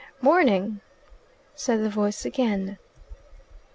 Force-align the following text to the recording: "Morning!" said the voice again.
"Morning!" 0.19 0.81
said 1.53 1.83
the 1.83 1.89
voice 1.91 2.25
again. 2.25 2.79